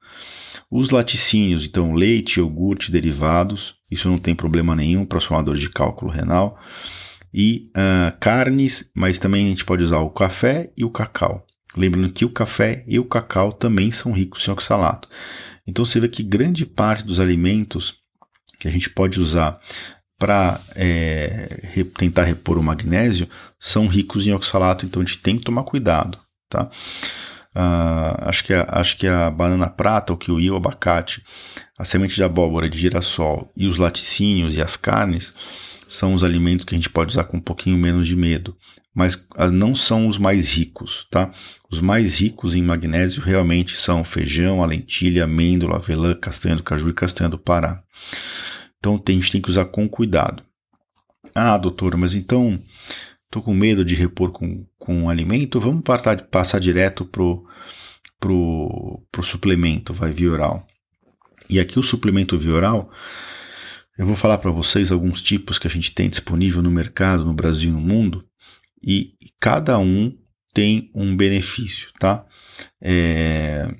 Os 0.69 0.89
laticínios, 0.89 1.65
então 1.65 1.93
leite, 1.93 2.39
iogurte, 2.39 2.91
derivados, 2.91 3.75
isso 3.91 4.09
não 4.09 4.17
tem 4.17 4.33
problema 4.33 4.73
nenhum 4.73 5.05
para 5.05 5.17
os 5.17 5.25
formadores 5.25 5.59
de 5.59 5.69
cálculo 5.69 6.09
renal. 6.09 6.57
E 7.33 7.69
uh, 7.75 8.17
carnes, 8.19 8.89
mas 8.95 9.19
também 9.19 9.45
a 9.45 9.49
gente 9.49 9.65
pode 9.65 9.83
usar 9.83 9.99
o 9.99 10.09
café 10.09 10.71
e 10.77 10.85
o 10.85 10.89
cacau. 10.89 11.45
Lembrando 11.75 12.11
que 12.11 12.25
o 12.25 12.29
café 12.29 12.83
e 12.87 12.99
o 12.99 13.05
cacau 13.05 13.53
também 13.53 13.91
são 13.91 14.11
ricos 14.11 14.47
em 14.47 14.51
oxalato. 14.51 15.07
Então 15.65 15.85
você 15.85 15.99
vê 15.99 16.07
que 16.07 16.23
grande 16.23 16.65
parte 16.65 17.03
dos 17.05 17.19
alimentos 17.19 17.95
que 18.59 18.67
a 18.67 18.71
gente 18.71 18.89
pode 18.89 19.19
usar 19.19 19.59
para 20.19 20.61
é, 20.75 21.83
tentar 21.97 22.23
repor 22.23 22.57
o 22.57 22.63
magnésio 22.63 23.27
são 23.59 23.87
ricos 23.87 24.27
em 24.27 24.33
oxalato, 24.33 24.85
então 24.85 25.01
a 25.01 25.05
gente 25.05 25.17
tem 25.17 25.37
que 25.37 25.43
tomar 25.43 25.63
cuidado, 25.63 26.19
tá? 26.47 26.69
Uh, 27.55 28.15
acho, 28.27 28.43
que 28.45 28.53
a, 28.53 28.65
acho 28.69 28.97
que 28.97 29.07
a 29.07 29.29
banana 29.29 29.67
prata, 29.67 30.13
o 30.13 30.17
kiwi, 30.17 30.51
o 30.51 30.55
abacate, 30.55 31.23
a 31.77 31.83
semente 31.83 32.15
de 32.15 32.23
abóbora, 32.23 32.69
de 32.69 32.79
girassol 32.79 33.51
e 33.57 33.67
os 33.67 33.77
laticínios 33.77 34.55
e 34.55 34.61
as 34.61 34.77
carnes 34.77 35.33
são 35.93 36.13
os 36.13 36.23
alimentos 36.23 36.65
que 36.65 36.75
a 36.75 36.77
gente 36.77 36.89
pode 36.89 37.11
usar 37.11 37.25
com 37.25 37.37
um 37.37 37.41
pouquinho 37.41 37.77
menos 37.77 38.07
de 38.07 38.15
medo 38.15 38.55
mas 38.93 39.27
ah, 39.35 39.49
não 39.49 39.73
são 39.73 40.07
os 40.07 40.17
mais 40.17 40.53
ricos, 40.53 41.07
tá? 41.09 41.31
Os 41.69 41.79
mais 41.79 42.19
ricos 42.19 42.55
em 42.55 42.61
magnésio 42.61 43.21
realmente 43.21 43.77
são 43.77 44.03
feijão, 44.03 44.61
a 44.61 44.65
lentilha, 44.65 45.23
amêndoa, 45.23 45.77
avelã, 45.77 46.13
castanha 46.13 46.57
do 46.57 46.63
caju 46.63 46.89
e 46.89 46.93
castanha 46.93 47.29
do 47.29 47.37
Pará. 47.37 47.81
Então 48.77 49.01
a 49.07 49.11
gente 49.11 49.31
tem 49.31 49.41
que 49.41 49.49
usar 49.49 49.65
com 49.65 49.87
cuidado. 49.87 50.43
Ah, 51.33 51.57
doutor, 51.57 51.95
mas 51.95 52.13
então 52.13 52.59
estou 53.25 53.41
com 53.41 53.53
medo 53.53 53.85
de 53.85 53.95
repor 53.95 54.31
com, 54.31 54.65
com 54.77 55.03
um 55.03 55.09
alimento, 55.09 55.59
vamos 55.59 55.83
passar, 55.83 56.21
passar 56.23 56.59
direto 56.59 57.05
pro, 57.05 57.45
pro, 58.19 59.01
pro 59.09 59.23
suplemento, 59.23 59.93
vai, 59.93 60.11
via 60.11 60.31
oral. 60.31 60.67
E 61.49 61.59
aqui 61.59 61.79
o 61.79 61.83
suplemento 61.83 62.37
via 62.37 62.53
oral, 62.53 62.91
eu 63.97 64.05
vou 64.05 64.15
falar 64.15 64.37
para 64.37 64.51
vocês 64.51 64.91
alguns 64.91 65.21
tipos 65.21 65.59
que 65.59 65.67
a 65.67 65.69
gente 65.69 65.93
tem 65.93 66.09
disponível 66.09 66.61
no 66.61 66.71
mercado, 66.71 67.25
no 67.25 67.33
Brasil 67.33 67.69
e 67.69 67.73
no 67.73 67.81
mundo, 67.81 68.25
e 68.81 69.13
cada 69.39 69.77
um 69.77 70.17
tem 70.53 70.89
um 70.93 71.15
benefício, 71.15 71.89
tá? 71.99 72.25
É, 72.81 73.73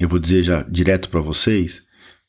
eu 0.00 0.08
vou 0.08 0.18
dizer 0.18 0.42
já 0.42 0.62
direto 0.62 1.08
para 1.08 1.20
vocês 1.20 1.84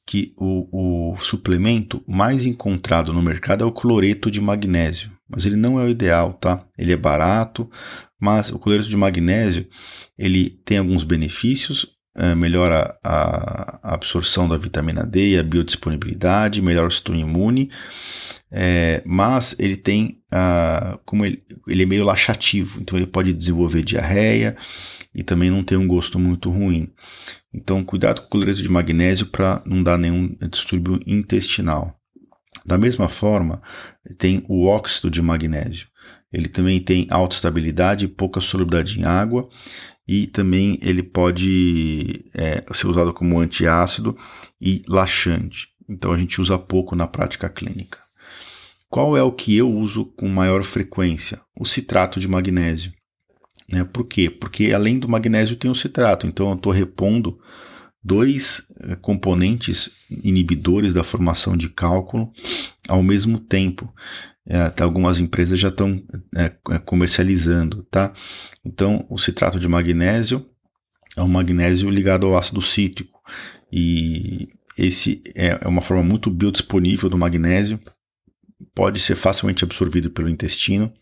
que 0.06 0.34
o, 0.38 1.12
o, 1.12 1.18
suplemento 1.20 2.02
mais 2.08 2.46
encontrado 2.46 3.12
no 3.12 3.22
mercado 3.22 3.64
é 3.64 3.68
o 3.68 3.72
cloreto 3.72 4.32
de 4.32 4.40
magnésio, 4.40 5.12
mas 5.28 5.46
ele 5.46 5.58
não 5.58 5.80
é 5.80 5.84
o 5.84 5.90
ideal, 5.90 6.34
tá? 6.34 6.66
Ele 6.78 6.94
é 6.94 6.98
barato, 6.98 7.70
mas 8.20 8.50
o 8.50 8.58
cloreto 8.58 8.88
de 8.88 8.96
magnésio 8.96 9.68
ele 10.18 10.62
tem 10.64 10.78
alguns 10.78 11.04
benefícios, 11.04 11.97
melhora 12.36 12.98
a, 13.04 13.80
a, 13.84 13.94
absorção 13.94 14.48
da 14.48 14.58
vitamina 14.58 15.06
D 15.06 15.32
e 15.32 15.38
a 15.38 15.44
biodisponibilidade, 15.44 16.62
melhora 16.62 16.88
o 16.88 16.92
sistema 16.92 17.18
imune 17.18 17.70
é, 18.50 19.02
mas 19.06 19.56
ele 19.60 19.76
tem, 19.76 20.22
ah, 20.32 20.98
como 21.06 21.26
ele, 21.26 21.44
ele 21.68 21.84
é 21.84 21.86
meio 21.86 22.06
laxativo, 22.06 22.80
então 22.80 22.98
ele 22.98 23.08
pode 23.08 23.34
desenvolver 23.34 23.84
diarreia 23.84 24.56
e 25.14 25.24
também 25.24 25.50
não 25.50 25.64
tem 25.64 25.78
um 25.78 25.88
gosto 25.88 26.18
muito 26.18 26.50
ruim. 26.50 26.90
Então, 27.54 27.84
cuidado 27.84 28.22
com 28.22 28.28
o 28.28 28.30
cloreto 28.30 28.62
de 28.62 28.70
magnésio 28.70 29.28
para 29.28 29.62
não 29.66 29.82
dar 29.82 29.98
nenhum 29.98 30.36
distúrbio 30.50 31.00
intestinal. 31.06 31.98
Da 32.66 32.78
mesma 32.78 33.10
forma, 33.10 33.62
tem 34.18 34.44
o 34.48 34.66
óxido 34.66 35.10
de 35.10 35.22
magnésio. 35.22 35.88
Ele 36.32 36.48
também 36.48 36.80
tem 36.82 37.08
alta 37.10 37.36
estabilidade 37.36 38.06
e 38.06 38.10
pouca 38.10 38.42
solubilidade 38.42 39.00
em 39.00 39.06
água 39.06 39.50
e 40.08 40.28
também 40.28 40.80
ele 40.82 41.04
pode 41.04 42.26
é, 42.34 42.64
ser 42.74 42.88
usado 42.88 43.14
como 43.14 43.40
antiácido 43.40 44.16
e 44.60 44.82
laxante. 44.88 45.68
Então 45.90 46.12
a 46.14 46.18
gente 46.18 46.40
usa 46.40 46.58
pouco 46.58 46.96
na 46.96 47.08
prática 47.08 47.50
clínica. 47.50 48.00
Qual 48.90 49.18
é 49.18 49.22
o 49.22 49.32
que 49.32 49.56
eu 49.56 49.70
uso 49.70 50.06
com 50.06 50.30
maior 50.30 50.64
frequência? 50.64 51.42
O 51.60 51.66
citrato 51.66 52.20
de 52.20 52.28
magnésio. 52.28 52.94
Né? 53.70 53.84
Por 53.84 54.06
quê? 54.06 54.30
Porque 54.30 54.72
além 54.72 54.98
do 54.98 55.10
magnésio 55.10 55.58
tem 55.58 55.70
o 55.70 55.76
citrato, 55.76 56.26
então 56.26 56.50
eu 56.50 56.56
estou 56.56 56.72
repondo 56.72 57.38
dois 58.02 58.66
eh, 58.80 58.96
componentes 58.96 59.90
inibidores 60.10 60.94
da 60.94 61.04
formação 61.04 61.58
de 61.58 61.68
cálculo 61.68 62.32
ao 62.88 63.04
mesmo 63.04 63.40
tempo. 63.40 63.94
É, 64.50 64.82
algumas 64.82 65.20
empresas 65.20 65.60
já 65.60 65.68
estão 65.68 65.96
é, 66.36 66.50
comercializando, 66.86 67.84
tá? 67.92 68.14
Então, 68.66 69.06
o 69.10 69.18
citrato 69.18 69.60
de 69.60 69.68
magnésio 69.68 70.46
é 71.18 71.22
um 71.22 71.28
magnésio 71.28 71.90
ligado 71.90 72.28
ao 72.28 72.38
ácido 72.38 72.62
cítrico 72.62 73.22
e 73.72 74.48
esse 74.78 75.22
é, 75.36 75.60
é 75.62 75.68
uma 75.68 75.82
forma 75.82 76.04
muito 76.04 76.30
biodisponível 76.30 77.10
do 77.10 77.18
magnésio, 77.18 77.80
pode 78.74 79.00
ser 79.00 79.16
facilmente 79.16 79.64
absorvido 79.64 80.10
pelo 80.12 80.30
intestino, 80.30 80.94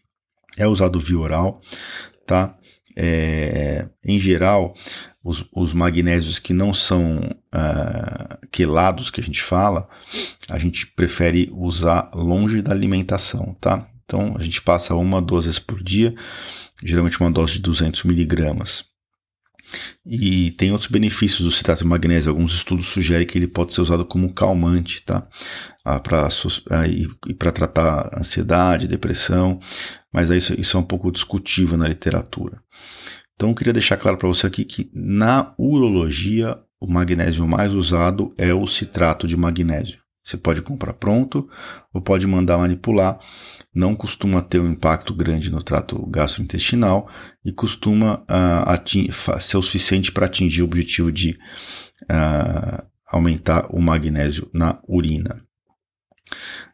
é 0.57 0.67
usado 0.67 0.99
via 0.99 1.19
oral, 1.19 1.61
tá? 2.25 2.57
É, 2.95 3.87
em 4.03 4.17
geral, 4.17 4.73
os, 5.25 5.43
os, 5.51 5.73
magnésios 5.73 6.37
que 6.37 6.53
não 6.53 6.71
são 6.71 7.17
uh, 7.17 8.47
quelados, 8.51 9.09
que 9.09 9.19
a 9.19 9.23
gente 9.23 9.41
fala, 9.41 9.89
a 10.47 10.59
gente 10.59 10.85
prefere 10.85 11.49
usar 11.51 12.11
longe 12.13 12.61
da 12.61 12.71
alimentação, 12.71 13.57
tá? 13.59 13.89
Então, 14.05 14.35
a 14.37 14.43
gente 14.43 14.61
passa 14.61 14.93
uma, 14.93 15.19
vezes 15.19 15.57
por 15.57 15.83
dia, 15.83 16.13
geralmente 16.83 17.19
uma 17.19 17.31
dose 17.31 17.53
de 17.53 17.61
200 17.61 18.03
miligramas. 18.03 18.85
E 20.05 20.51
tem 20.51 20.71
outros 20.71 20.91
benefícios 20.91 21.41
do 21.41 21.49
citrato 21.49 21.81
de 21.81 21.89
magnésio. 21.89 22.29
Alguns 22.29 22.53
estudos 22.53 22.85
sugerem 22.85 23.25
que 23.25 23.35
ele 23.35 23.47
pode 23.47 23.73
ser 23.73 23.81
usado 23.81 24.05
como 24.05 24.31
calmante, 24.31 25.01
tá? 25.01 25.27
Ah, 25.83 25.99
para 25.99 26.27
ah, 26.69 26.87
e, 26.87 27.07
para 27.33 27.51
tratar 27.51 28.11
ansiedade, 28.15 28.87
depressão, 28.87 29.59
mas 30.13 30.29
isso, 30.29 30.53
isso 30.59 30.77
é 30.77 30.79
um 30.79 30.83
pouco 30.83 31.11
discutível 31.11 31.79
na 31.79 31.87
literatura. 31.87 32.61
Então 33.35 33.49
eu 33.49 33.55
queria 33.55 33.73
deixar 33.73 33.97
claro 33.97 34.17
para 34.17 34.27
você 34.27 34.47
aqui 34.47 34.63
que 34.63 34.89
na 34.93 35.53
urologia 35.57 36.57
o 36.79 36.87
magnésio 36.87 37.47
mais 37.47 37.73
usado 37.73 38.33
é 38.37 38.53
o 38.53 38.65
citrato 38.67 39.27
de 39.27 39.35
magnésio. 39.35 39.99
Você 40.23 40.37
pode 40.37 40.61
comprar 40.61 40.93
pronto 40.93 41.47
ou 41.93 42.01
pode 42.01 42.25
mandar 42.25 42.57
manipular 42.57 43.19
não 43.75 43.93
costuma 43.93 44.41
ter 44.41 44.61
um 44.61 44.71
impacto 44.71 45.13
grande 45.13 45.51
no 45.51 45.61
trato 45.61 46.03
gastrointestinal 46.05 47.11
e 47.43 47.51
costuma 47.51 48.23
uh, 48.23 49.39
ser 49.39 49.57
o 49.57 49.61
suficiente 49.61 50.13
para 50.13 50.27
atingir 50.27 50.61
o 50.61 50.65
objetivo 50.65 51.11
de 51.11 51.37
uh, 52.03 52.81
aumentar 53.05 53.67
o 53.69 53.81
magnésio 53.81 54.49
na 54.53 54.79
urina. 54.87 55.43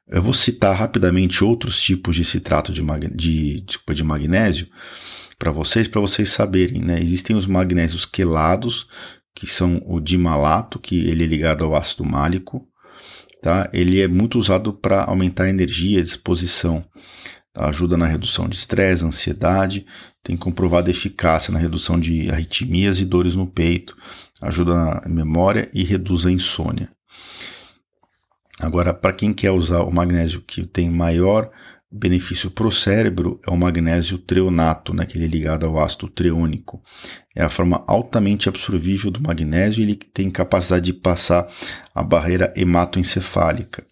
Eu 0.08 0.22
vou 0.22 0.34
citar 0.34 0.76
rapidamente 0.76 1.44
outros 1.44 1.82
tipos 1.82 2.16
de 2.16 2.24
citrato 2.24 2.72
de, 2.72 2.84
de, 3.16 3.66
de 3.94 4.04
magnésio 4.04 4.68
para 5.42 5.50
vocês, 5.52 5.88
para 5.88 6.00
vocês 6.00 6.30
saberem. 6.30 6.84
Né? 6.84 7.02
Existem 7.02 7.36
os 7.36 7.48
magnésios 7.48 8.06
quelados, 8.06 8.88
que 9.34 9.48
são 9.48 9.82
o 9.88 10.00
dimalato, 10.00 10.78
que 10.78 10.96
ele 10.96 11.24
é 11.24 11.28
ligado 11.28 11.66
ao 11.66 11.76
ácido 11.76 12.06
málico, 12.06 12.68
tá? 13.42 13.68
Ele 13.74 14.00
é 14.00 14.08
muito 14.08 14.38
usado 14.38 14.72
para 14.72 15.04
aumentar 15.04 15.46
a 15.46 15.50
energia 15.50 16.00
a 16.00 16.04
disposição. 16.04 16.86
Tá? 17.52 17.68
Ajuda 17.70 17.98
na 17.98 18.06
redução 18.06 18.48
de 18.48 18.56
estresse, 18.56 19.04
ansiedade, 19.04 19.84
tem 20.22 20.38
comprovada 20.38 20.92
eficácia 20.92 21.52
na 21.52 21.58
redução 21.58 22.00
de 22.00 22.30
arritmias 22.30 23.00
e 23.00 23.06
dores 23.06 23.34
no 23.34 23.48
peito, 23.48 23.98
ajuda 24.44 24.76
na 24.76 25.02
memória 25.08 25.72
e 25.74 25.84
reduz 25.84 26.24
a 26.24 26.32
insônia. 26.32 26.88
Agora, 28.60 28.94
para 28.94 29.12
quem 29.12 29.34
quer 29.34 29.50
usar 29.50 29.82
o 29.82 29.92
magnésio 29.92 30.40
que 30.42 30.68
tem 30.68 30.88
maior 30.88 31.50
benefício 31.92 32.50
para 32.50 32.66
o 32.66 32.72
cérebro 32.72 33.40
é 33.46 33.52
o 33.52 33.58
magnésio 33.58 34.18
treonato, 34.18 34.94
né, 34.94 35.06
que 35.06 35.18
ele 35.18 35.26
é 35.26 35.28
ligado 35.28 35.66
ao 35.66 35.84
ácido 35.84 36.08
treônico. 36.08 36.82
É 37.36 37.44
a 37.44 37.50
forma 37.50 37.84
altamente 37.86 38.48
absorvível 38.48 39.12
do 39.12 39.22
magnésio 39.22 39.82
e 39.82 39.84
ele 39.84 39.96
tem 39.96 40.32
capacidade 40.32 40.86
de 40.86 40.94
passar 40.94 41.48
a 41.94 42.02
barreira 42.02 42.54
hematoencefálica. 42.56 43.86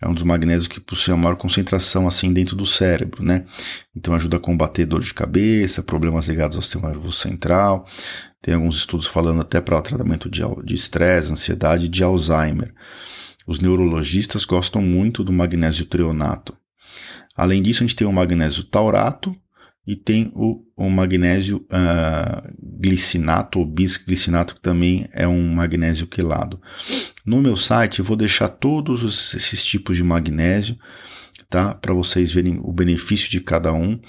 É 0.00 0.08
um 0.08 0.14
dos 0.14 0.22
magnésios 0.22 0.68
que 0.68 0.80
possui 0.80 1.12
a 1.12 1.16
maior 1.16 1.36
concentração 1.36 2.08
assim 2.08 2.32
dentro 2.32 2.56
do 2.56 2.66
cérebro, 2.66 3.22
né? 3.22 3.44
Então 3.94 4.14
ajuda 4.14 4.36
a 4.36 4.40
combater 4.40 4.84
dor 4.84 5.00
de 5.00 5.14
cabeça, 5.14 5.82
problemas 5.82 6.26
ligados 6.26 6.56
ao 6.56 6.62
sistema 6.62 6.88
nervoso 6.88 7.18
central. 7.18 7.86
Tem 8.40 8.54
alguns 8.54 8.76
estudos 8.76 9.06
falando 9.06 9.40
até 9.40 9.60
para 9.60 9.78
o 9.78 9.82
tratamento 9.82 10.30
de 10.30 10.74
estresse, 10.74 11.32
ansiedade 11.32 11.86
e 11.86 11.88
de 11.88 12.04
Alzheimer. 12.04 12.74
Os 13.46 13.60
neurologistas 13.60 14.44
gostam 14.44 14.82
muito 14.82 15.24
do 15.24 15.32
magnésio 15.32 15.86
treonato. 15.86 16.54
Além 17.34 17.62
disso, 17.62 17.82
a 17.82 17.86
gente 17.86 17.96
tem 17.96 18.06
o 18.06 18.12
magnésio 18.12 18.64
taurato 18.64 19.34
e 19.86 19.94
tem 19.94 20.32
o, 20.34 20.64
o 20.76 20.88
magnésio 20.88 21.66
uh, 21.66 22.54
glicinato 22.80 23.58
ou 23.58 23.66
bisglicinato, 23.66 24.54
que 24.54 24.60
também 24.60 25.06
é 25.12 25.28
um 25.28 25.54
magnésio 25.54 26.06
quelado. 26.06 26.60
No 27.24 27.42
meu 27.42 27.56
site 27.56 27.98
eu 27.98 28.04
vou 28.04 28.16
deixar 28.16 28.48
todos 28.48 29.34
esses 29.34 29.64
tipos 29.64 29.96
de 29.96 30.02
magnésio, 30.02 30.78
tá? 31.50 31.74
Para 31.74 31.92
vocês 31.92 32.32
verem 32.32 32.58
o 32.62 32.72
benefício 32.72 33.30
de 33.30 33.40
cada 33.40 33.72
um. 33.72 34.00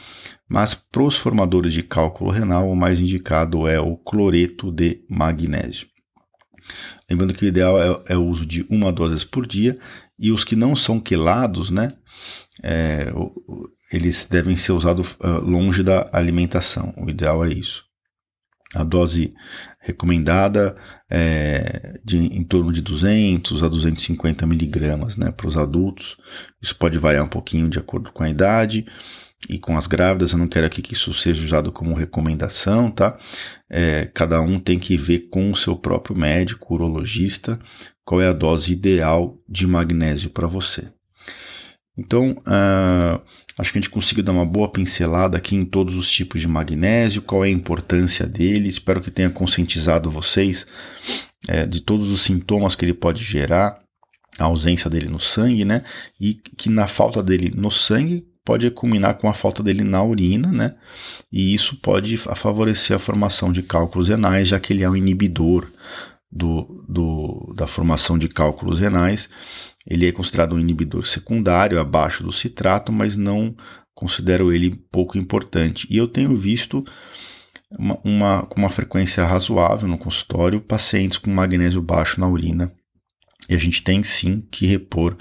Mas 0.48 0.76
para 0.76 1.04
os 1.04 1.18
formadores 1.18 1.74
de 1.74 1.82
cálculo 1.82 2.30
renal, 2.30 2.70
o 2.70 2.76
mais 2.76 3.00
indicado 3.00 3.68
é 3.68 3.80
o 3.80 3.98
cloreto 3.98 4.72
de 4.72 5.04
magnésio. 5.10 5.88
Lembrando 7.10 7.34
que 7.34 7.46
o 7.46 7.48
ideal 7.48 7.82
é, 7.82 8.14
é, 8.14 8.18
o 8.18 8.26
uso 8.26 8.46
de 8.46 8.66
uma 8.70 8.92
dose 8.92 9.26
por 9.26 9.46
dia 9.46 9.78
e 10.18 10.32
os 10.32 10.44
que 10.44 10.56
não 10.56 10.76
são 10.76 11.00
quelados, 11.00 11.70
né? 11.70 11.90
É, 12.64 13.12
eles 13.92 14.26
devem 14.26 14.56
ser 14.56 14.72
usados 14.72 15.14
uh, 15.14 15.40
longe 15.42 15.84
da 15.84 16.10
alimentação. 16.12 16.94
O 16.98 17.10
ideal 17.10 17.46
é 17.46 17.54
isso. 17.54 17.86
A 18.74 18.84
dose 18.84 19.34
recomendada 19.80 20.76
é 21.10 22.00
de 22.04 22.18
em 22.18 22.44
torno 22.44 22.74
de 22.74 22.82
200 22.82 23.64
a 23.64 23.70
250 23.70 24.46
miligramas 24.46 25.16
né, 25.16 25.32
para 25.32 25.48
os 25.48 25.56
adultos. 25.56 26.18
Isso 26.62 26.76
pode 26.76 26.98
variar 26.98 27.24
um 27.24 27.30
pouquinho 27.30 27.70
de 27.70 27.80
acordo 27.80 28.12
com 28.12 28.24
a 28.24 28.30
idade 28.30 28.86
e 29.48 29.60
com 29.60 29.78
as 29.78 29.88
grávidas. 29.88 30.32
Eu 30.32 30.40
não 30.40 30.48
quero 30.48 30.66
aqui 30.66 30.82
que 30.82 30.94
isso 30.94 31.14
seja 31.14 31.44
usado 31.44 31.72
como 31.72 31.94
recomendação, 31.94 32.92
tá? 32.92 33.18
É, 33.70 34.10
cada 34.14 34.42
um 34.42 34.60
tem 34.60 34.78
que 34.78 34.98
ver 34.98 35.30
com 35.30 35.52
o 35.52 35.56
seu 35.56 35.76
próprio 35.78 36.18
médico, 36.18 36.74
urologista, 36.74 37.60
qual 38.04 38.22
é 38.22 38.28
a 38.28 38.34
dose 38.34 38.74
ideal 38.74 39.40
de 39.48 39.66
magnésio 39.66 40.32
para 40.32 40.48
você. 40.48 40.92
Então, 41.98 42.32
uh, 42.32 43.22
acho 43.58 43.72
que 43.72 43.78
a 43.78 43.82
gente 43.82 43.90
conseguiu 43.90 44.24
dar 44.24 44.34
uma 44.34 44.46
boa 44.46 44.70
pincelada 44.70 45.38
aqui 45.38 45.56
em 45.56 45.66
todos 45.66 45.96
os 45.96 46.12
tipos 46.12 46.42
de 46.42 46.48
magnésio, 46.48 47.22
qual 47.22 47.46
é 47.46 47.48
a 47.48 47.52
importância 47.52 48.26
dele. 48.26 48.68
Espero 48.68 49.02
que 49.02 49.12
tenha 49.12 49.30
conscientizado 49.30 50.12
vocês 50.12 50.68
é, 51.48 51.66
de 51.66 51.82
todos 51.82 52.10
os 52.10 52.22
sintomas 52.22 52.76
que 52.76 52.84
ele 52.84 52.94
pode 52.94 53.24
gerar, 53.24 53.80
a 54.38 54.46
ausência 54.46 54.90
dele 54.90 55.08
no 55.08 55.20
sangue, 55.20 55.64
né? 55.64 55.84
E 56.20 56.34
que 56.34 56.70
na 56.70 56.88
falta 56.88 57.24
dele 57.24 57.54
no 57.56 57.72
sangue 57.72 58.26
pode 58.44 58.70
culminar 58.70 59.16
com 59.16 59.30
a 59.30 59.34
falta 59.34 59.64
dele 59.64 59.84
na 59.84 60.04
urina, 60.04 60.52
né? 60.52 60.76
E 61.32 61.54
isso 61.54 61.78
pode 61.78 62.18
favorecer 62.18 62.96
a 62.96 63.00
formação 63.00 63.52
de 63.52 63.64
cálculos 63.64 64.10
renais, 64.10 64.50
já 64.50 64.60
que 64.60 64.74
ele 64.74 64.84
é 64.84 64.90
um 64.90 64.96
inibidor 64.96 65.68
do, 66.30 66.84
do, 66.88 67.54
da 67.56 67.66
formação 67.66 68.18
de 68.18 68.28
cálculos 68.28 68.80
renais 68.80 69.30
ele 69.86 70.08
é 70.08 70.12
considerado 70.12 70.56
um 70.56 70.60
inibidor 70.60 71.06
secundário, 71.06 71.80
abaixo 71.80 72.24
do 72.24 72.32
citrato, 72.32 72.92
mas 72.92 73.16
não 73.16 73.56
considero 73.94 74.52
ele 74.52 74.76
pouco 74.92 75.18
importante. 75.18 75.88
E 75.90 75.98
eu 75.98 76.08
tenho 76.08 76.36
visto 76.36 76.84
uma, 77.72 78.00
uma, 78.04 78.42
com 78.44 78.60
uma 78.60 78.70
frequência 78.70 79.24
razoável 79.24 79.88
no 79.88 79.98
consultório 79.98 80.60
pacientes 80.62 81.18
com 81.18 81.30
magnésio 81.30 81.82
baixo 81.82 82.20
na 82.20 82.28
urina. 82.28 82.72
E 83.50 83.54
a 83.54 83.58
gente 83.58 83.84
tem 83.84 84.04
sim 84.04 84.42
que 84.52 84.66
repor 84.66 85.18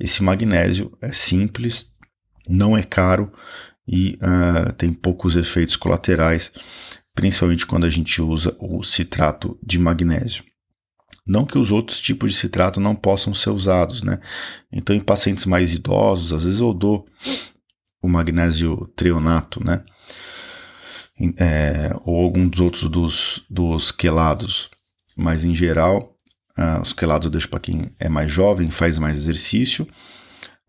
esse 0.00 0.22
magnésio. 0.22 0.96
É 1.00 1.12
simples, 1.12 1.86
não 2.48 2.76
é 2.76 2.82
caro 2.82 3.32
e 3.86 4.16
uh, 4.16 4.72
tem 4.74 4.92
poucos 4.92 5.36
efeitos 5.36 5.76
colaterais, 5.76 6.52
principalmente 7.14 7.66
quando 7.66 7.86
a 7.86 7.90
gente 7.90 8.20
usa 8.20 8.54
o 8.58 8.82
citrato 8.82 9.58
de 9.62 9.78
magnésio. 9.78 10.44
Não 11.28 11.44
que 11.44 11.58
os 11.58 11.70
outros 11.70 12.00
tipos 12.00 12.32
de 12.32 12.38
citrato 12.38 12.80
não 12.80 12.96
possam 12.96 13.34
ser 13.34 13.50
usados, 13.50 14.02
né? 14.02 14.18
Então, 14.72 14.96
em 14.96 15.00
pacientes 15.00 15.44
mais 15.44 15.74
idosos, 15.74 16.32
às 16.32 16.44
vezes 16.44 16.60
eu 16.60 16.72
dou 16.72 17.06
o 18.00 18.08
magnésio 18.08 18.90
treonato, 18.96 19.62
né? 19.62 19.84
É, 21.36 21.94
ou 22.04 22.24
algum 22.24 22.48
dos 22.48 22.60
outros 22.60 22.88
dos, 22.88 23.44
dos 23.50 23.92
quelados. 23.92 24.70
Mas, 25.14 25.44
em 25.44 25.54
geral, 25.54 26.16
uh, 26.56 26.80
os 26.80 26.94
quelados 26.94 27.26
eu 27.26 27.30
deixo 27.30 27.50
para 27.50 27.60
quem 27.60 27.90
é 27.98 28.08
mais 28.08 28.32
jovem, 28.32 28.70
faz 28.70 28.98
mais 28.98 29.18
exercício. 29.18 29.86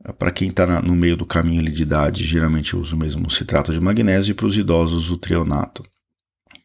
Uh, 0.06 0.12
para 0.12 0.32
quem 0.32 0.50
está 0.50 0.82
no 0.82 0.94
meio 0.94 1.16
do 1.16 1.26
caminho 1.26 1.64
de 1.72 1.84
idade, 1.84 2.26
geralmente 2.26 2.74
eu 2.74 2.82
uso 2.82 2.98
mesmo 2.98 3.28
o 3.28 3.32
citrato 3.32 3.72
de 3.72 3.80
magnésio. 3.80 4.32
E 4.32 4.34
para 4.34 4.48
os 4.48 4.58
idosos, 4.58 5.10
o 5.10 5.18
treonato. 5.18 5.86